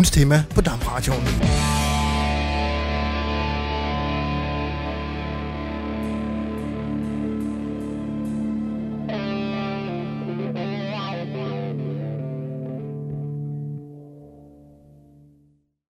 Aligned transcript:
ugens 0.00 0.10
tema 0.10 0.44
på 0.54 0.60
Damradioen. 0.60 1.20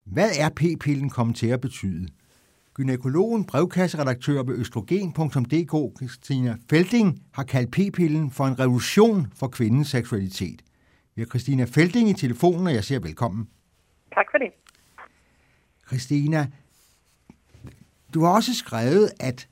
Hvad 0.07 0.30
er 0.39 0.48
p-pillen 0.57 1.11
kommet 1.11 1.36
til 1.36 1.46
at 1.46 1.61
betyde? 1.61 2.09
Gynækologen, 2.75 3.45
brevkasseredaktør 3.45 4.43
ved 4.43 4.55
østrogen.dk, 4.59 5.96
Christina 5.98 6.57
Felding, 6.71 7.23
har 7.32 7.43
kaldt 7.43 7.71
p-pillen 7.71 8.30
for 8.30 8.45
en 8.45 8.59
revolution 8.59 9.27
for 9.37 9.48
kvindens 9.48 9.88
seksualitet. 9.88 10.62
Vi 11.16 11.23
har 11.23 11.27
Christina 11.27 11.65
Felding 11.65 12.09
i 12.09 12.12
telefonen, 12.12 12.66
og 12.66 12.74
jeg 12.74 12.84
siger 12.84 13.01
velkommen. 13.01 13.48
Tak 14.14 14.27
for 14.30 14.38
det. 14.38 14.52
Christina, 15.86 16.46
du 18.14 18.24
har 18.24 18.34
også 18.34 18.54
skrevet, 18.54 19.06
at 19.20 19.48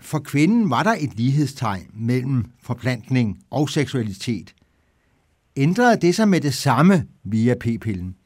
for 0.00 0.18
kvinden 0.18 0.70
var 0.70 0.82
der 0.82 0.94
et 1.04 1.12
lighedstegn 1.20 1.86
mellem 2.08 2.44
forplantning 2.62 3.38
og 3.50 3.68
seksualitet. 3.68 4.54
Ændrede 5.56 6.00
det 6.00 6.14
sig 6.14 6.28
med 6.28 6.40
det 6.40 6.54
samme 6.54 6.94
via 7.24 7.54
p-pillen? 7.64 8.16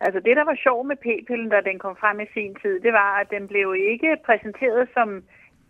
Altså 0.00 0.20
det, 0.26 0.36
der 0.36 0.44
var 0.44 0.56
sjovt 0.66 0.86
med 0.90 0.96
p-pillen, 1.04 1.48
da 1.50 1.60
den 1.70 1.78
kom 1.78 1.96
frem 2.02 2.20
i 2.20 2.28
sin 2.34 2.54
tid, 2.62 2.74
det 2.86 2.92
var, 2.92 3.10
at 3.20 3.28
den 3.30 3.48
blev 3.48 3.74
ikke 3.92 4.10
præsenteret 4.26 4.88
som 4.96 5.08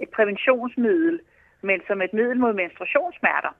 et 0.00 0.10
præventionsmiddel, 0.16 1.20
men 1.62 1.78
som 1.88 2.02
et 2.02 2.12
middel 2.12 2.38
mod 2.44 2.52
menstruationssmerter. 2.62 3.52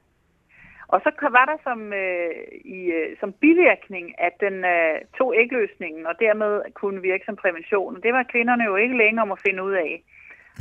Og 0.93 0.99
så 1.05 1.11
var 1.39 1.45
der 1.51 1.59
som, 1.69 1.93
øh, 1.93 2.35
i, 2.77 2.81
øh, 2.99 3.17
som 3.21 3.33
bivirkning, 3.33 4.07
at 4.27 4.35
den 4.41 4.57
øh, 4.75 4.97
tog 5.19 5.31
ægløsningen, 5.43 6.07
og 6.07 6.15
dermed 6.25 6.53
kunne 6.81 7.01
virke 7.03 7.25
som 7.27 7.37
prævention. 7.37 8.03
Det 8.03 8.13
var 8.13 8.31
kvinderne 8.33 8.65
jo 8.65 8.77
ikke 8.77 8.97
længere 8.97 9.23
om 9.23 9.33
at 9.33 9.43
finde 9.47 9.63
ud 9.69 9.73
af. 9.73 10.03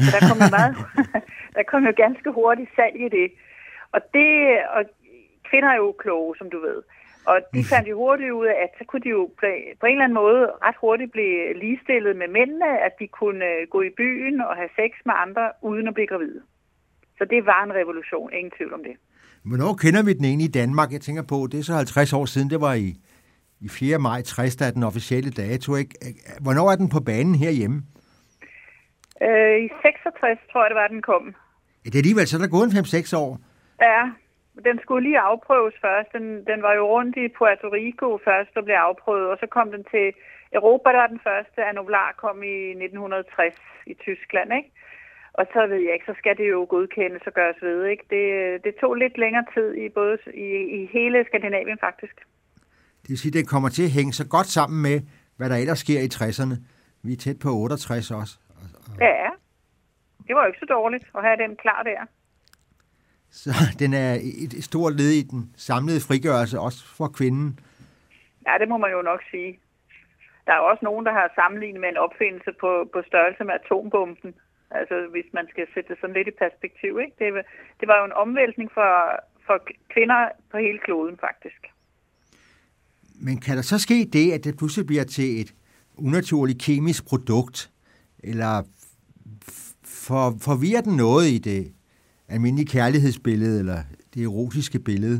Så 0.03 0.09
der 0.15 0.21
kom 0.29 0.39
jo, 0.45 0.49
meget, 0.57 0.75
der 1.57 1.63
kom 1.71 1.81
jo 1.89 1.93
ganske 2.03 2.29
hurtigt 2.31 2.75
salg 2.75 2.95
i 3.05 3.09
det. 3.17 3.27
Og, 3.91 4.01
det, 4.13 4.29
og 4.75 4.81
kvinder 5.49 5.69
er 5.69 5.75
jo 5.75 5.91
kloge, 6.03 6.35
som 6.37 6.49
du 6.49 6.59
ved. 6.59 6.79
Og 7.25 7.37
de 7.53 7.63
fandt 7.71 7.87
jo 7.89 7.97
hurtigt 7.97 8.31
ud 8.31 8.45
af, 8.45 8.57
at 8.65 8.71
så 8.77 8.83
kunne 8.85 9.01
de 9.01 9.09
jo 9.09 9.31
på 9.79 9.85
en 9.85 9.91
eller 9.91 10.03
anden 10.03 10.21
måde 10.23 10.51
ret 10.65 10.75
hurtigt 10.81 11.11
blive 11.11 11.53
ligestillet 11.53 12.15
med 12.15 12.27
mændene, 12.27 12.79
at 12.79 12.93
de 12.99 13.07
kunne 13.07 13.45
øh, 13.45 13.67
gå 13.67 13.81
i 13.81 13.95
byen 13.97 14.41
og 14.41 14.55
have 14.55 14.69
sex 14.75 14.91
med 15.05 15.13
andre 15.17 15.51
uden 15.61 15.87
at 15.87 15.93
blive 15.93 16.07
gravide. 16.07 16.41
Så 17.17 17.25
det 17.25 17.45
var 17.45 17.63
en 17.63 17.73
revolution, 17.73 18.33
ingen 18.33 18.51
tvivl 18.57 18.73
om 18.73 18.83
det. 18.83 18.95
Hvornår 19.45 19.73
kender 19.83 20.03
vi 20.05 20.13
den 20.13 20.25
egentlig 20.25 20.49
i 20.49 20.57
Danmark? 20.61 20.91
Jeg 20.91 21.01
tænker 21.01 21.23
på, 21.33 21.37
det 21.51 21.59
er 21.59 21.63
så 21.63 21.73
50 21.73 22.13
år 22.13 22.25
siden, 22.25 22.49
det 22.49 22.61
var 22.61 22.73
i, 22.73 22.89
i 23.65 23.67
4. 23.69 23.97
maj 23.97 24.21
60, 24.21 24.55
der 24.55 24.65
er 24.65 24.71
den 24.71 24.83
officielle 24.83 25.31
dato. 25.31 25.75
Ikke? 25.75 25.93
Hvornår 26.45 26.71
er 26.71 26.75
den 26.75 26.89
på 26.89 26.99
banen 27.09 27.35
herhjemme? 27.35 27.77
Øh, 29.27 29.55
I 29.65 29.67
66 29.81 30.39
tror 30.51 30.63
jeg, 30.63 30.69
det 30.71 30.79
var, 30.81 30.87
den 30.87 31.01
kom. 31.01 31.23
Ja, 31.83 31.87
det 31.89 31.95
er 31.95 32.03
alligevel, 32.03 32.27
så 32.27 32.37
er 32.37 32.41
der 32.41 32.55
gået 32.55 32.67
en 32.67 32.77
5-6 32.77 33.17
år. 33.23 33.31
Ja, 33.89 34.01
den 34.67 34.77
skulle 34.83 35.03
lige 35.07 35.25
afprøves 35.31 35.75
først. 35.85 36.09
Den, 36.17 36.25
den 36.49 36.59
var 36.67 36.73
jo 36.79 36.83
rundt 36.95 37.15
i 37.23 37.27
Puerto 37.37 37.67
Rico 37.77 38.07
først 38.27 38.53
og 38.57 38.63
blev 38.65 38.77
afprøvet, 38.87 39.27
og 39.31 39.37
så 39.41 39.47
kom 39.55 39.67
den 39.75 39.83
til 39.93 40.07
Europa, 40.57 40.87
der 40.89 41.01
var 41.03 41.11
den 41.15 41.25
første. 41.29 41.59
Anolar 41.69 42.09
kom 42.23 42.37
i 42.43 42.57
1960 42.69 43.55
i 43.91 43.93
Tyskland, 44.05 44.49
ikke? 44.59 44.71
Og 45.39 45.45
så 45.53 45.61
ved 45.71 45.81
jeg 45.85 45.93
ikke, 45.93 46.09
så 46.11 46.15
skal 46.17 46.37
det 46.37 46.49
jo 46.49 46.59
godkendes 46.69 47.23
og 47.29 47.33
gøres 47.33 47.59
ved, 47.61 47.85
ikke? 47.85 48.05
Det, 48.13 48.23
det 48.63 48.73
tog 48.81 48.95
lidt 48.95 49.17
længere 49.17 49.45
tid 49.55 49.69
i 49.83 49.89
både 49.89 50.17
i, 50.47 50.49
i 50.77 50.89
hele 50.93 51.25
Skandinavien 51.27 51.79
faktisk. 51.79 52.15
Det 53.01 53.09
vil 53.09 53.17
sige, 53.17 53.29
at 53.29 53.37
det 53.39 53.49
kommer 53.53 53.69
til 53.69 53.83
at 53.83 53.95
hænge 53.97 54.13
så 54.13 54.25
godt 54.35 54.47
sammen 54.57 54.81
med, 54.81 54.97
hvad 55.37 55.49
der 55.49 55.55
ellers 55.55 55.79
sker 55.79 55.99
i 56.07 56.09
60'erne. 56.17 56.55
Vi 57.03 57.11
er 57.13 57.17
tæt 57.17 57.39
på 57.43 57.49
68 57.49 58.11
også. 58.11 58.33
Ja, 58.99 59.29
det 60.27 60.35
var 60.35 60.41
jo 60.41 60.47
ikke 60.47 60.59
så 60.59 60.69
dårligt 60.69 61.05
at 61.17 61.21
have 61.23 61.37
den 61.43 61.55
klar 61.55 61.83
der. 61.83 62.01
Så 63.31 63.49
den 63.79 63.93
er 63.93 64.13
et 64.45 64.63
stort 64.63 64.93
led 64.93 65.11
i 65.21 65.23
den 65.31 65.41
samlede 65.57 66.01
frigørelse, 66.07 66.59
også 66.59 66.79
for 66.97 67.07
kvinden. 67.17 67.59
Ja, 68.47 68.53
det 68.59 68.67
må 68.69 68.77
man 68.77 68.91
jo 68.91 69.01
nok 69.01 69.21
sige. 69.31 69.59
Der 70.45 70.53
er 70.53 70.59
også 70.59 70.85
nogen, 70.85 71.05
der 71.05 71.11
har 71.11 71.31
sammenlignet 71.35 71.81
med 71.81 71.89
en 71.89 71.97
opfindelse 71.97 72.51
på, 72.61 72.89
på 72.93 72.99
størrelse 73.07 73.43
med 73.43 73.53
atombomben. 73.53 74.33
Altså 74.71 75.07
hvis 75.11 75.25
man 75.33 75.45
skal 75.49 75.67
sætte 75.73 75.89
det 75.89 75.97
sådan 76.01 76.15
lidt 76.15 76.27
i 76.27 76.31
perspektiv. 76.45 76.99
Ikke? 77.03 77.15
Det, 77.19 77.45
det 77.79 77.87
var 77.87 77.99
jo 77.99 78.05
en 78.05 78.19
omvæltning 78.23 78.71
for, 78.73 78.91
for 79.45 79.57
kvinder 79.93 80.29
på 80.51 80.57
hele 80.57 80.79
kloden 80.79 81.17
faktisk. 81.17 81.61
Men 83.25 83.39
kan 83.39 83.55
der 83.55 83.61
så 83.61 83.79
ske 83.79 84.05
det, 84.13 84.31
at 84.31 84.43
det 84.43 84.57
pludselig 84.57 84.85
bliver 84.87 85.03
til 85.03 85.41
et 85.41 85.53
unaturligt 85.97 86.61
kemisk 86.61 87.07
produkt? 87.07 87.71
Eller 88.23 88.63
for, 89.83 90.23
forvirrer 90.41 90.81
den 90.81 90.95
noget 90.97 91.25
i 91.27 91.37
det 91.37 91.73
almindelige 92.29 92.67
kærlighedsbillede, 92.67 93.59
eller 93.59 93.79
det 94.13 94.23
erotiske 94.23 94.79
billede? 94.79 95.17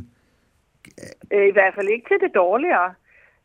Øh, 1.34 1.48
I 1.48 1.52
hvert 1.52 1.74
fald 1.76 1.88
ikke 1.88 2.08
til 2.10 2.20
det 2.26 2.32
dårligere. 2.36 2.94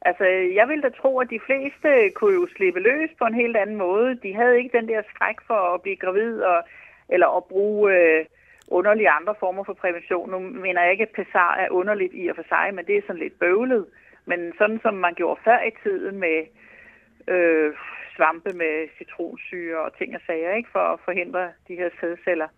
Altså, 0.05 0.25
jeg 0.59 0.69
vil 0.69 0.83
da 0.83 0.89
tro, 0.89 1.21
at 1.21 1.31
de 1.31 1.41
fleste 1.47 2.11
kunne 2.15 2.35
jo 2.35 2.47
slippe 2.57 2.81
løs 2.81 3.11
på 3.19 3.25
en 3.25 3.35
helt 3.35 3.57
anden 3.57 3.77
måde. 3.77 4.19
De 4.23 4.35
havde 4.35 4.59
ikke 4.59 4.79
den 4.79 4.89
der 4.89 5.03
skræk 5.15 5.37
for 5.47 5.75
at 5.75 5.83
blive 5.83 5.97
gravid, 5.97 6.41
og, 6.41 6.63
eller 7.09 7.37
at 7.37 7.45
bruge 7.45 7.95
øh, 7.97 8.25
underlige 8.69 9.11
andre 9.11 9.35
former 9.41 9.65
for 9.65 9.73
prævention. 9.73 10.31
Nu 10.31 10.39
mener 10.39 10.83
jeg 10.83 10.93
ikke, 10.93 11.03
at 11.03 11.17
pessar 11.17 11.55
er 11.55 11.69
underligt 11.71 12.13
i 12.15 12.29
og 12.29 12.37
for 12.37 12.45
sig, 12.49 12.75
men 12.75 12.87
det 12.87 12.97
er 12.97 13.03
sådan 13.07 13.23
lidt 13.23 13.39
bøvlet. 13.39 13.87
Men 14.27 14.53
sådan 14.59 14.81
som 14.83 14.95
man 14.95 15.15
gjorde 15.15 15.41
før 15.45 15.61
i 15.63 15.73
tiden 15.83 16.19
med 16.19 16.39
øh, 17.29 17.73
svampe 18.17 18.53
med 18.53 18.89
citronsyre 18.99 19.79
og 19.79 19.99
ting 19.99 20.15
og 20.15 20.21
sager, 20.27 20.55
ikke, 20.55 20.69
for 20.73 20.79
at 20.79 21.01
forhindre 21.05 21.53
de 21.69 21.75
her 21.75 21.91
sædceller. 22.01 22.49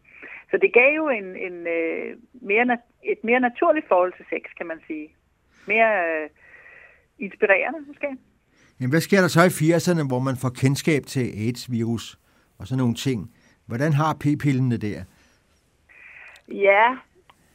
Så 0.51 0.57
det 0.57 0.73
gav 0.73 0.95
jo 0.95 1.09
en, 1.09 1.37
en, 1.37 1.67
øh, 1.67 2.17
mere, 2.33 2.79
et 3.03 3.25
mere 3.25 3.41
naturligt 3.41 3.89
forhold 3.89 4.13
til 4.13 4.27
sex, 4.31 4.43
kan 4.57 4.67
man 4.67 4.81
sige. 4.87 5.15
Mere 5.67 5.91
øh, 6.09 6.29
inspirerende, 7.19 7.81
måske. 7.87 8.17
Jamen, 8.81 8.91
hvad 8.91 9.01
sker 9.01 9.21
der 9.21 9.29
så 9.29 9.43
i 9.43 9.75
80'erne, 9.75 10.09
hvor 10.09 10.19
man 10.19 10.37
får 10.37 10.49
kendskab 10.49 11.03
til 11.07 11.25
AIDS-virus 11.45 12.19
og 12.59 12.67
sådan 12.67 12.79
nogle 12.79 12.95
ting? 12.95 13.31
Hvordan 13.67 13.93
har 13.93 14.15
p-pillen 14.15 14.71
det 14.71 14.83
der? 14.83 15.01
Ja, 16.49 16.97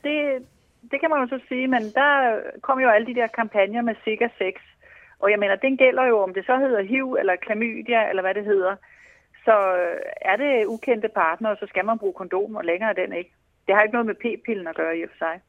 det, 0.03 0.45
det 0.91 0.99
kan 0.99 1.09
man 1.09 1.19
jo 1.21 1.27
så 1.27 1.39
sige, 1.47 1.67
men 1.67 1.81
der 1.81 2.39
kom 2.61 2.79
jo 2.79 2.89
alle 2.89 3.07
de 3.07 3.15
der 3.15 3.27
kampagner 3.27 3.81
med 3.81 3.95
sikker 4.03 4.29
sex. 4.37 4.55
Og 5.19 5.31
jeg 5.31 5.39
mener, 5.39 5.55
den 5.55 5.77
gælder 5.77 6.05
jo, 6.05 6.19
om 6.19 6.33
det 6.33 6.45
så 6.45 6.57
hedder 6.57 6.81
HIV 6.83 7.17
eller 7.19 7.35
klamydia, 7.35 8.09
eller 8.09 8.21
hvad 8.21 8.33
det 8.33 8.45
hedder. 8.45 8.75
Så 9.45 9.55
er 10.21 10.35
det 10.35 10.65
ukendte 10.65 11.09
partner, 11.15 11.55
så 11.55 11.65
skal 11.69 11.85
man 11.85 11.99
bruge 11.99 12.13
kondom, 12.13 12.55
og 12.55 12.65
længere 12.65 12.89
er 12.89 12.93
den 12.93 13.13
ikke. 13.13 13.31
Det 13.67 13.75
har 13.75 13.81
ikke 13.81 13.93
noget 13.93 14.05
med 14.05 14.15
p-pillen 14.15 14.67
at 14.67 14.75
gøre 14.75 14.97
i 14.97 15.03
og 15.03 15.09
for 15.09 15.17
sig. 15.17 15.41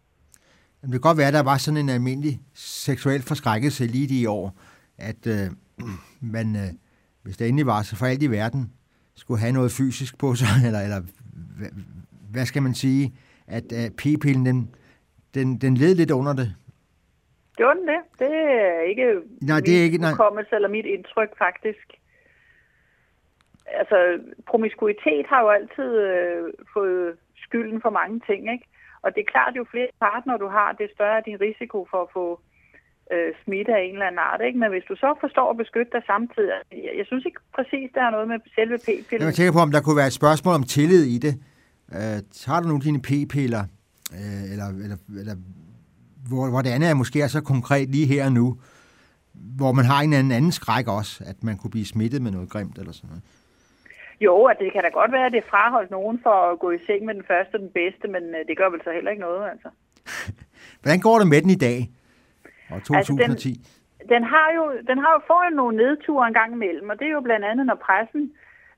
Det 0.83 0.91
kan 0.91 1.01
godt 1.01 1.19
være, 1.19 1.27
at 1.27 1.35
der 1.35 1.43
var 1.43 1.57
sådan 1.57 1.81
en 1.81 1.89
almindelig 1.89 2.41
seksuel 2.55 3.23
forskrækkelse 3.23 3.85
lige 3.85 4.09
de 4.15 4.31
år, 4.31 4.57
at 4.99 5.27
øh, 5.27 5.47
man, 6.37 6.57
øh, 6.57 6.71
hvis 7.23 7.37
det 7.37 7.49
endelig 7.49 7.67
var, 7.67 7.83
så 7.83 7.97
for 7.97 8.07
alt 8.07 8.23
i 8.23 8.31
verden 8.31 8.73
skulle 9.17 9.41
have 9.41 9.53
noget 9.53 9.71
fysisk 9.79 10.19
på 10.19 10.35
sig, 10.35 10.49
eller, 10.67 10.81
eller 10.81 11.01
hvad, 11.59 11.71
hvad 12.33 12.47
skal 12.47 12.63
man 12.63 12.75
sige, 12.75 13.15
at 13.47 13.67
øh, 13.79 13.91
p-pillen, 13.99 14.47
den, 14.47 14.75
den, 15.35 15.57
den 15.57 15.77
led 15.77 15.95
lidt 15.95 16.11
under 16.11 16.33
det. 16.33 16.55
Gjorde 17.57 17.79
den 17.81 17.89
det? 17.89 18.01
Det 18.19 18.33
er 18.33 18.81
ikke 18.81 19.07
nej, 19.41 19.61
det 19.61 19.79
er 19.79 19.83
ikke, 19.83 19.99
nej. 19.99 20.13
eller 20.53 20.69
mit 20.69 20.87
indtryk, 20.87 21.39
faktisk. 21.39 21.87
Altså, 23.67 24.19
promiskuitet 24.47 25.27
har 25.27 25.41
jo 25.41 25.49
altid 25.49 25.91
øh, 26.09 26.53
fået 26.75 27.17
skylden 27.37 27.81
for 27.83 27.91
mange 27.91 28.21
ting, 28.29 28.53
ikke? 28.53 28.67
Og 29.05 29.09
det 29.15 29.21
er 29.23 29.33
klart, 29.35 29.53
at 29.53 29.61
jo 29.61 29.65
flere 29.73 29.91
partnere 30.07 30.39
du 30.45 30.49
har, 30.57 30.69
det 30.81 30.89
større 30.97 31.17
er 31.19 31.25
din 31.29 31.41
risiko 31.47 31.79
for 31.91 32.01
at 32.07 32.11
få 32.19 32.27
øh, 33.13 33.31
smitte 33.43 33.73
af 33.79 33.83
en 33.87 33.95
eller 33.97 34.09
anden 34.11 34.25
art. 34.31 34.41
Ikke? 34.47 34.59
Men 34.63 34.69
hvis 34.75 34.87
du 34.91 34.95
så 35.05 35.11
forstår 35.25 35.47
at 35.51 35.57
beskytte 35.63 35.93
dig 35.97 36.03
samtidig, 36.13 36.53
altså, 36.59 36.75
jeg, 36.85 36.93
jeg 37.01 37.07
synes 37.11 37.25
ikke 37.29 37.41
præcis, 37.57 37.87
der 37.95 38.03
er 38.07 38.11
noget 38.17 38.29
med 38.33 38.39
selve 38.59 38.77
p-pillen. 38.87 39.27
Jeg 39.29 39.35
tænker 39.35 39.53
på, 39.59 39.65
om 39.67 39.73
der 39.77 39.83
kunne 39.83 40.01
være 40.03 40.11
et 40.13 40.21
spørgsmål 40.23 40.55
om 40.61 40.67
tillid 40.77 41.05
i 41.17 41.19
det. 41.27 41.35
Øh, 41.97 42.19
tager 42.43 42.61
du 42.61 42.67
nu 42.69 42.77
dine 42.87 43.01
p-piller, 43.09 43.63
øh, 44.19 44.43
eller, 44.53 44.69
eller, 44.85 44.99
eller 45.21 45.37
hvor, 46.29 46.45
hvor 46.53 46.63
det 46.63 46.71
andet 46.71 46.89
er 46.91 46.95
måske 46.95 47.19
er 47.23 47.31
så 47.39 47.43
konkret 47.53 47.89
lige 47.95 48.07
her 48.07 48.25
og 48.29 48.33
nu, 48.33 48.47
hvor 49.33 49.73
man 49.73 49.85
har 49.85 50.01
en 50.01 50.13
anden, 50.13 50.33
anden 50.33 50.53
skræk 50.53 50.89
også, 50.89 51.25
at 51.27 51.43
man 51.43 51.57
kunne 51.59 51.71
blive 51.71 51.87
smittet 51.87 52.23
med 52.23 52.31
noget 52.31 52.51
grimt 52.51 52.79
eller 52.79 52.93
sådan 52.93 53.09
noget. 53.09 53.23
Jo, 54.25 54.45
at 54.45 54.57
det 54.59 54.73
kan 54.73 54.83
da 54.83 54.89
godt 54.89 55.13
være, 55.13 55.27
at 55.27 55.33
det 55.33 55.51
fraholdt 55.51 55.91
nogen 55.91 56.21
for 56.23 56.37
at 56.51 56.59
gå 56.59 56.71
i 56.71 56.85
seng 56.87 57.05
med 57.05 57.15
den 57.15 57.25
første 57.31 57.55
og 57.55 57.61
den 57.61 57.73
bedste, 57.81 58.09
men 58.09 58.23
øh, 58.37 58.41
det 58.49 58.57
gør 58.57 58.69
vel 58.69 58.81
så 58.85 58.91
heller 58.93 59.11
ikke 59.11 59.27
noget, 59.29 59.51
altså. 59.53 59.69
Hvordan 60.83 61.01
går 61.01 61.19
det 61.19 61.29
med 61.29 61.41
den 61.43 61.51
i 61.51 61.63
dag? 61.69 61.79
Og 62.71 62.79
2010? 62.83 63.23
Altså, 63.23 63.49
den, 63.49 64.09
den, 64.15 64.23
har 64.33 64.49
jo, 64.57 64.65
den 64.89 64.99
har 64.99 65.13
jo 65.17 65.21
fået 65.33 65.53
nogle 65.61 65.77
nedture 65.77 66.29
en 66.29 66.35
gang 66.41 66.53
imellem, 66.53 66.91
og 66.91 66.99
det 66.99 67.07
er 67.07 67.17
jo 67.19 67.21
blandt 67.29 67.45
andet, 67.51 67.67
når 67.67 67.79
pressen 67.87 68.33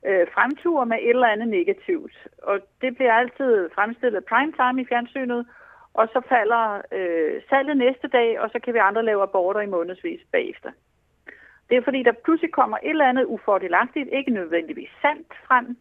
øh, 0.08 0.26
fremturer 0.35 0.85
med 0.85 0.99
et 1.02 1.17
eller 1.19 1.35
andet 1.35 1.49
negativt. 1.49 2.17
Og 2.43 2.56
det 2.82 2.91
bliver 2.96 3.12
altid 3.12 3.70
fremstillet 3.75 4.29
primetime 4.31 4.82
i 4.82 4.88
fjernsynet, 4.91 5.46
og 5.94 6.05
så 6.12 6.20
falder 6.29 6.64
øh, 6.99 7.35
salget 7.50 7.76
næste 7.76 8.08
dag, 8.08 8.41
og 8.41 8.50
så 8.52 8.58
kan 8.64 8.75
vi 8.75 8.79
andre 8.79 9.05
lave 9.05 9.23
aborter 9.23 9.61
i 9.61 9.73
månedsvis 9.76 10.20
bagefter. 10.32 10.70
Det 11.69 11.76
er 11.76 11.82
fordi, 11.84 12.02
der 12.02 12.12
pludselig 12.25 12.52
kommer 12.52 12.76
et 12.76 12.90
eller 12.90 13.08
andet 13.08 13.25
ufordelagtigt, 13.25 14.08
ikke 14.12 14.31
nødvendigvis 14.31 14.90
sandt 15.02 15.32
frem, 15.46 15.76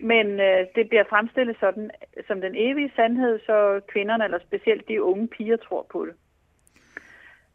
men 0.00 0.26
øh, 0.40 0.66
det 0.74 0.88
bliver 0.88 1.04
fremstillet 1.10 1.56
sådan, 1.60 1.90
som 2.26 2.40
den 2.40 2.54
evige 2.56 2.92
sandhed, 2.96 3.38
så 3.46 3.80
kvinderne, 3.88 4.24
eller 4.24 4.38
specielt 4.38 4.88
de 4.88 5.02
unge 5.02 5.28
piger, 5.28 5.56
tror 5.56 5.86
på 5.90 6.06
det. 6.06 6.14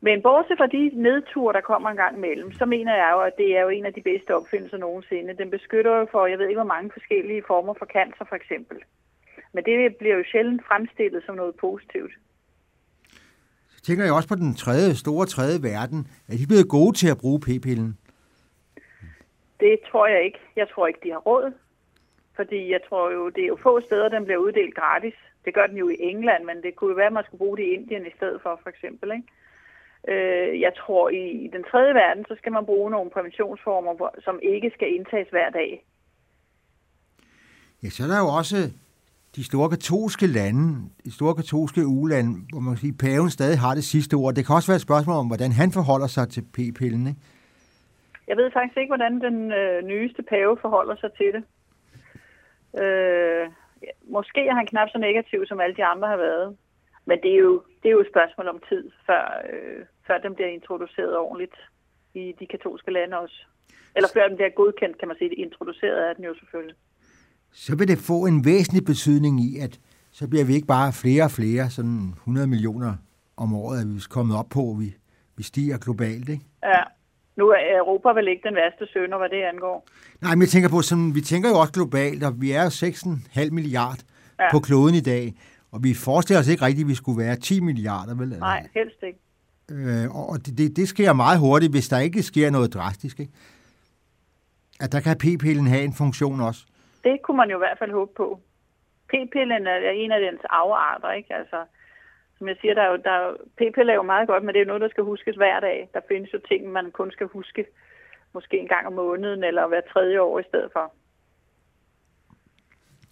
Men 0.02 0.22
bortset 0.22 0.58
fra 0.58 0.68
de 0.68 0.92
nedture, 0.94 1.54
der 1.54 1.62
kommer 1.62 1.90
en 1.90 1.98
gang 1.98 2.18
imellem, 2.18 2.52
så 2.52 2.66
mener 2.66 2.96
jeg 2.96 3.10
jo, 3.14 3.20
at 3.20 3.38
det 3.38 3.58
er 3.58 3.62
jo 3.62 3.70
en 3.70 3.86
af 3.86 3.94
de 3.94 4.02
bedste 4.02 4.36
opfindelser 4.36 4.78
nogensinde. 4.78 5.38
Den 5.38 5.50
beskytter 5.50 5.98
jo 5.98 6.08
for, 6.12 6.26
jeg 6.26 6.40
ved 6.40 6.48
ikke 6.48 6.62
hvor 6.62 6.74
mange 6.76 6.92
forskellige 6.94 7.44
former 7.48 7.74
for 7.74 7.86
cancer 7.86 8.26
for 8.30 8.36
eksempel. 8.36 8.78
Men 9.54 9.64
det 9.66 9.96
bliver 9.96 10.16
jo 10.16 10.24
sjældent 10.32 10.66
fremstillet 10.68 11.24
som 11.26 11.36
noget 11.36 11.56
positivt. 11.56 12.14
Tænker 13.86 14.04
jeg 14.04 14.14
også 14.14 14.30
på 14.30 14.36
den 14.36 14.54
tredje, 14.56 14.96
store 14.96 15.26
tredje 15.26 15.64
verden. 15.64 16.08
Er 16.28 16.38
de 16.38 16.48
blevet 16.48 16.70
gode 16.70 16.94
til 16.98 17.10
at 17.12 17.18
bruge 17.18 17.40
p-pillen? 17.40 17.98
Det 19.60 19.76
tror 19.92 20.08
jeg 20.08 20.24
ikke. 20.26 20.40
Jeg 20.56 20.68
tror 20.70 20.88
ikke, 20.88 21.00
de 21.04 21.12
har 21.12 21.18
råd. 21.18 21.54
Fordi 22.36 22.72
jeg 22.72 22.82
tror 22.90 23.12
jo, 23.12 23.30
det 23.30 23.44
er 23.44 23.48
jo 23.48 23.58
få 23.64 23.82
steder, 23.88 24.10
den 24.10 24.24
bliver 24.26 24.38
uddelt 24.38 24.76
gratis. 24.76 25.14
Det 25.46 25.54
gør 25.54 25.68
den 25.68 25.78
jo 25.78 25.90
i 25.90 25.98
England, 26.00 26.44
men 26.46 26.58
det 26.64 26.76
kunne 26.76 26.90
jo 26.90 26.96
være, 26.96 27.12
at 27.12 27.14
man 27.14 27.24
skulle 27.24 27.44
bruge 27.44 27.58
det 27.58 27.64
i 27.64 27.74
Indien 27.74 28.06
i 28.06 28.16
stedet 28.18 28.40
for, 28.44 28.60
for 28.64 28.70
eksempel. 28.70 29.12
Ikke? 29.18 29.28
Øh, 30.12 30.62
jeg 30.62 30.74
tror, 30.82 31.10
i, 31.10 31.24
i 31.46 31.48
den 31.48 31.64
tredje 31.72 31.94
verden, 31.94 32.26
så 32.28 32.36
skal 32.38 32.52
man 32.52 32.66
bruge 32.66 32.92
nogle 32.92 33.10
præventionsformer, 33.12 34.10
som 34.24 34.40
ikke 34.44 34.72
skal 34.76 34.96
indtages 34.96 35.30
hver 35.30 35.50
dag. 35.50 35.86
Ja, 37.84 37.90
så 37.90 38.04
er 38.04 38.08
der 38.08 38.20
jo 38.20 38.30
også 38.40 38.58
de 39.36 39.44
store 39.44 39.70
katolske 39.70 40.28
lande, 40.28 40.90
de 41.06 41.12
store 41.12 41.36
katolske 41.36 41.82
ulande, 41.86 42.32
hvor 42.52 42.60
man 42.60 42.74
kan 42.74 42.82
sige, 42.82 42.98
paven 43.06 43.30
stadig 43.30 43.60
har 43.60 43.74
det 43.76 43.84
sidste 43.84 44.14
ord. 44.14 44.34
Det 44.34 44.46
kan 44.46 44.56
også 44.56 44.72
være 44.72 44.82
et 44.82 44.88
spørgsmål 44.90 45.16
om, 45.16 45.28
hvordan 45.28 45.52
han 45.52 45.72
forholder 45.72 46.08
sig 46.08 46.30
til 46.30 46.44
p-pillen, 46.56 47.08
ikke? 47.12 47.22
Jeg 48.28 48.38
ved 48.38 48.52
faktisk 48.52 48.78
ikke, 48.78 48.94
hvordan 48.96 49.22
den 49.28 49.52
øh, 49.52 49.84
nyeste 49.92 50.24
pave 50.24 50.58
forholder 50.62 50.96
sig 50.96 51.12
til 51.20 51.30
det. 51.36 51.44
Øh, 52.84 53.46
måske 54.16 54.42
er 54.48 54.56
han 54.56 54.68
knap 54.68 54.90
så 54.90 54.98
negativ, 54.98 55.46
som 55.46 55.60
alle 55.60 55.76
de 55.76 55.86
andre 55.86 56.08
har 56.08 56.18
været. 56.18 56.58
Men 57.06 57.18
det 57.24 57.32
er 57.34 57.40
jo, 57.48 57.64
det 57.80 57.88
er 57.90 57.96
jo 57.98 58.00
et 58.00 58.14
spørgsmål 58.14 58.48
om 58.48 58.60
tid, 58.70 58.92
før, 59.08 59.24
øh, 59.52 59.86
før 60.08 60.18
den 60.18 60.36
bliver 60.36 60.50
introduceret 60.50 61.18
ordentligt 61.18 61.58
i 62.14 62.36
de 62.40 62.46
katolske 62.48 62.92
lande 62.92 63.20
også. 63.20 63.40
Eller 63.96 64.10
før 64.14 64.28
den 64.28 64.38
bliver 64.38 64.50
godkendt, 64.50 64.98
kan 64.98 65.08
man 65.08 65.18
sige. 65.18 65.30
Det 65.30 65.38
introduceret 65.38 66.10
er 66.10 66.14
den 66.14 66.24
jo 66.24 66.34
selvfølgelig. 66.40 66.76
Så 67.54 67.76
vil 67.76 67.88
det 67.88 67.98
få 67.98 68.26
en 68.26 68.46
væsentlig 68.46 68.86
betydning 68.86 69.42
i, 69.42 69.58
at 69.58 69.80
så 70.12 70.28
bliver 70.28 70.46
vi 70.46 70.54
ikke 70.56 70.68
bare 70.68 70.94
flere 70.94 71.24
og 71.24 71.32
flere, 71.32 71.70
sådan 71.70 72.14
100 72.18 72.48
millioner 72.48 72.96
om 73.38 73.54
året, 73.54 73.82
at 73.82 73.90
vi 73.90 73.96
er 73.96 74.08
kommet 74.10 74.38
op 74.38 74.50
på, 74.50 74.72
at 74.72 74.80
vi, 74.80 74.96
vi 75.36 75.44
stiger 75.44 75.78
globalt, 75.78 76.30
ikke? 76.30 76.46
Ja, 76.64 76.84
nu 77.36 77.50
er 77.50 77.78
Europa 77.78 78.10
vel 78.10 78.28
ikke 78.28 78.48
den 78.48 78.56
værste 78.56 78.94
sønder, 78.94 79.18
hvad 79.18 79.30
det 79.30 79.44
angår. 79.54 79.88
Nej, 80.22 80.36
men 80.36 80.42
jeg 80.42 80.50
tænker 80.50 80.70
på, 80.70 80.82
sådan, 80.82 81.16
vi 81.16 81.22
tænker 81.22 81.50
jo 81.50 81.56
også 81.56 81.74
globalt, 81.74 82.24
og 82.24 82.42
vi 82.42 82.52
er 82.52 82.70
6,5 82.70 83.50
milliard 83.52 84.00
ja. 84.40 84.52
på 84.52 84.60
kloden 84.60 84.96
i 84.96 85.02
dag, 85.02 85.34
og 85.72 85.84
vi 85.84 85.94
forestiller 85.94 86.40
os 86.40 86.48
ikke 86.48 86.66
rigtigt, 86.66 86.86
at 86.86 86.90
vi 86.90 86.96
skulle 86.96 87.20
være 87.24 87.36
10 87.36 87.60
milliarder, 87.60 88.16
vel? 88.16 88.30
Nej, 88.30 88.68
helst 88.74 89.04
ikke. 89.04 89.20
Øh, 89.72 90.30
og 90.30 90.46
det, 90.46 90.58
det, 90.58 90.76
det 90.76 90.88
sker 90.88 91.14
meget 91.14 91.40
hurtigt, 91.40 91.72
hvis 91.72 91.90
der 91.90 92.00
ikke 92.00 92.24
sker 92.24 92.50
noget 92.50 92.74
drastisk, 92.74 93.20
ikke? 93.20 93.32
At 94.80 94.92
der 94.92 95.00
kan 95.00 95.18
p-pillen 95.18 95.68
have 95.68 95.84
en 95.84 95.94
funktion 95.94 96.42
også. 96.42 96.66
Det 97.04 97.22
kunne 97.22 97.38
man 97.38 97.50
jo 97.50 97.58
i 97.58 97.64
hvert 97.66 97.80
fald 97.80 97.92
håbe 97.92 98.14
på. 98.16 98.40
P-pillen 99.10 99.68
er 99.68 99.90
en 99.90 100.12
af 100.12 100.22
dens 100.22 100.42
afarter, 100.50 101.12
ikke? 101.12 101.36
Altså, 101.36 101.66
som 102.38 102.48
jeg 102.48 102.58
siger, 102.62 102.74
der 102.74 102.82
er 102.82 102.92
jo, 102.92 102.98
der 103.08 103.12
er, 103.12 103.34
p-pille 103.58 103.92
er 103.92 103.96
jo 103.96 104.12
meget 104.14 104.28
godt, 104.28 104.44
men 104.44 104.54
det 104.54 104.60
er 104.60 104.66
jo 104.66 104.68
noget, 104.68 104.82
der 104.82 104.90
skal 104.90 105.04
huskes 105.04 105.36
hver 105.36 105.60
dag. 105.60 105.90
Der 105.94 106.00
findes 106.08 106.34
jo 106.34 106.40
ting, 106.48 106.72
man 106.72 106.92
kun 106.92 107.12
skal 107.12 107.28
huske 107.28 107.66
måske 108.34 108.60
en 108.60 108.68
gang 108.68 108.88
om 108.88 108.94
måneden, 108.94 109.44
eller 109.44 109.68
hver 109.68 109.82
tredje 109.94 110.22
år 110.22 110.40
i 110.40 110.44
stedet 110.50 110.70
for. 110.74 110.94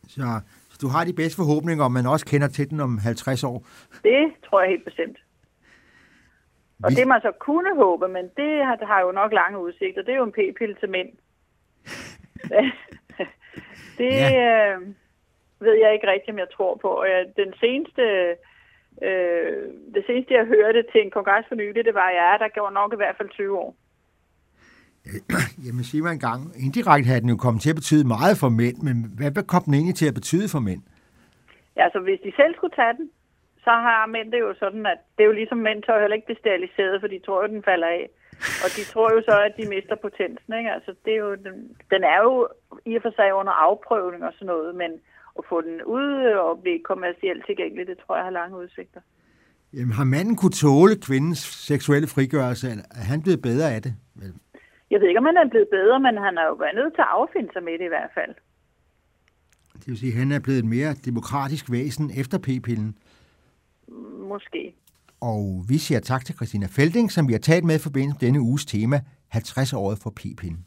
Så, 0.07 0.41
så 0.69 0.77
du 0.81 0.87
har 0.87 1.03
de 1.05 1.13
bedste 1.13 1.37
forhåbninger, 1.41 1.83
om 1.85 1.91
man 1.91 2.05
også 2.05 2.25
kender 2.25 2.47
til 2.47 2.69
den 2.69 2.79
om 2.79 2.97
50 2.97 3.43
år? 3.43 3.67
Det 4.03 4.33
tror 4.45 4.61
jeg 4.61 4.69
helt 4.69 4.85
bestemt. 4.85 5.17
Og 6.83 6.89
Vi... 6.89 6.95
det 6.95 7.07
man 7.07 7.21
så 7.21 7.31
kunne 7.39 7.75
håbe, 7.75 8.07
men 8.07 8.25
det 8.37 8.65
har, 8.65 8.75
det 8.75 8.87
har 8.87 9.01
jo 9.01 9.11
nok 9.11 9.33
lange 9.33 9.59
udsigter, 9.59 10.01
det 10.01 10.11
er 10.11 10.17
jo 10.17 10.23
en 10.23 10.31
p-pille 10.31 10.75
til 10.79 10.89
mænd. 10.89 11.09
det 13.97 14.13
ja. 14.13 14.73
øh, 14.73 14.81
ved 15.59 15.73
jeg 15.73 15.93
ikke 15.93 16.07
rigtigt, 16.07 16.33
om 16.33 16.39
jeg 16.39 16.51
tror 16.55 16.75
på. 16.81 16.87
Og 16.87 17.07
den 17.37 17.53
seneste 17.59 18.35
Øh, 19.07 19.63
det 19.95 20.03
seneste, 20.07 20.33
jeg 20.33 20.45
hørte 20.45 20.83
til 20.91 21.01
en 21.01 21.11
kongres 21.11 21.45
for 21.47 21.55
nylig, 21.55 21.85
det 21.85 21.93
var, 21.93 22.07
at 22.09 22.15
ja, 22.15 22.31
der 22.43 22.49
gjorde 22.55 22.73
nok 22.73 22.93
i 22.93 22.95
hvert 22.95 23.17
fald 23.17 23.29
20 23.29 23.57
år. 23.57 23.75
Jamen 25.65 25.83
siger 25.83 26.03
man 26.03 26.13
en 26.13 26.25
gang, 26.29 26.41
indirekte 26.65 27.09
har 27.09 27.19
den 27.19 27.29
jo 27.29 27.37
kommet 27.45 27.61
til 27.61 27.73
at 27.73 27.79
betyde 27.81 28.07
meget 28.07 28.35
for 28.41 28.49
mænd, 28.49 28.77
men 28.87 28.95
hvad 29.33 29.43
kom 29.53 29.63
den 29.63 29.73
egentlig 29.73 29.95
til 29.95 30.07
at 30.11 30.19
betyde 30.19 30.47
for 30.53 30.59
mænd? 30.59 30.81
Ja, 31.75 31.83
altså 31.83 31.99
hvis 31.99 32.19
de 32.25 32.31
selv 32.35 32.53
skulle 32.55 32.75
tage 32.75 32.95
den, 32.99 33.09
så 33.65 33.73
har 33.87 34.05
mænd 34.15 34.31
det 34.31 34.39
jo 34.39 34.53
sådan, 34.63 34.85
at 34.85 34.99
det 35.15 35.23
er 35.23 35.29
jo 35.31 35.39
ligesom 35.41 35.57
mænd 35.57 35.83
tør 35.83 36.01
heller 36.01 36.15
ikke 36.17 36.29
blive 36.29 36.43
steriliseret, 36.43 37.01
for 37.01 37.07
de 37.07 37.19
tror 37.25 37.41
jo, 37.41 37.47
den 37.53 37.63
falder 37.63 37.87
af. 37.87 38.09
Og 38.63 38.69
de 38.75 38.83
tror 38.91 39.07
jo 39.15 39.21
så, 39.29 39.35
at 39.47 39.53
de 39.59 39.65
mister 39.75 39.95
potensen, 40.05 40.51
ikke? 40.59 40.71
Altså 40.77 40.91
det 41.05 41.13
er 41.13 41.21
jo, 41.25 41.31
den, 41.35 41.55
den 41.93 42.01
er 42.13 42.19
jo 42.27 42.33
i 42.85 42.95
og 42.95 43.01
for 43.01 43.13
sig 43.15 43.33
under 43.33 43.53
afprøvning 43.67 44.23
og 44.23 44.33
sådan 44.33 44.51
noget, 44.53 44.75
men 44.75 44.91
at 45.37 45.43
få 45.49 45.61
den 45.61 45.83
ud 45.83 46.07
og 46.47 46.61
blive 46.61 46.79
kommercielt 46.91 47.45
tilgængelig, 47.45 47.87
det 47.87 47.97
tror 47.97 48.15
jeg 48.15 48.25
har 48.25 48.31
lange 48.39 48.57
udsigter. 48.57 49.01
Jamen, 49.73 49.93
har 49.99 50.03
manden 50.03 50.35
kunne 50.35 50.57
tåle 50.65 50.95
kvindens 51.07 51.41
seksuelle 51.69 52.07
frigørelse, 52.07 52.67
er 53.01 53.05
han 53.11 53.21
blevet 53.21 53.41
bedre 53.41 53.67
af 53.75 53.81
det? 53.81 53.93
Jeg 54.91 54.99
ved 54.99 55.07
ikke, 55.07 55.19
om 55.19 55.25
han 55.25 55.37
er 55.37 55.49
blevet 55.49 55.69
bedre, 55.71 55.99
men 55.99 56.17
han 56.17 56.37
er 56.37 56.45
jo 56.45 56.53
været 56.53 56.75
nødt 56.75 56.93
til 56.93 57.01
at 57.01 57.13
affinde 57.17 57.49
sig 57.53 57.63
med 57.63 57.73
det 57.79 57.85
i 57.85 57.93
hvert 57.95 58.11
fald. 58.13 58.33
Det 59.73 59.87
vil 59.87 59.97
sige, 59.97 60.13
at 60.13 60.19
han 60.19 60.31
er 60.31 60.39
blevet 60.39 60.59
et 60.59 60.65
mere 60.65 60.93
demokratisk 60.93 61.71
væsen 61.71 62.11
efter 62.21 62.37
p-pillen? 62.37 62.97
Måske. 64.31 64.75
Og 65.21 65.65
vi 65.67 65.77
siger 65.77 65.99
tak 65.99 66.25
til 66.25 66.35
Christina 66.35 66.65
Felding, 66.65 67.11
som 67.11 67.27
vi 67.27 67.33
har 67.33 67.39
talt 67.39 67.65
med 67.65 67.75
i 67.75 67.79
forbindelse 67.79 68.17
med 68.21 68.27
denne 68.27 68.41
uges 68.41 68.65
tema, 68.65 69.01
50 69.27 69.73
året 69.73 69.99
for 69.99 70.09
p-pillen. 70.09 70.65